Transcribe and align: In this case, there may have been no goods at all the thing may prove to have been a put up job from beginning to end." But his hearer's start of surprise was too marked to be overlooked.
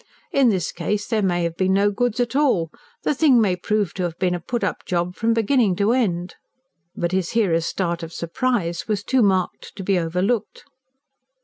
In 0.31 0.49
this 0.49 0.71
case, 0.71 1.05
there 1.05 1.21
may 1.21 1.43
have 1.43 1.55
been 1.55 1.73
no 1.73 1.91
goods 1.91 2.19
at 2.19 2.35
all 2.35 2.71
the 3.03 3.13
thing 3.13 3.39
may 3.39 3.55
prove 3.55 3.93
to 3.93 4.01
have 4.01 4.17
been 4.17 4.33
a 4.33 4.39
put 4.39 4.63
up 4.63 4.83
job 4.83 5.13
from 5.15 5.31
beginning 5.31 5.75
to 5.75 5.91
end." 5.91 6.37
But 6.95 7.11
his 7.11 7.33
hearer's 7.33 7.67
start 7.67 8.01
of 8.01 8.11
surprise 8.11 8.87
was 8.87 9.03
too 9.03 9.21
marked 9.21 9.75
to 9.75 9.83
be 9.83 9.99
overlooked. 9.99 10.63